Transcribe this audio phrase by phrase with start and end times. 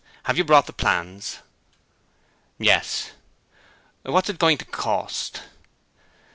[0.23, 1.41] Have you brought the plans?'
[2.57, 3.11] 'Yes.'
[4.01, 5.41] 'What's it going to cost?'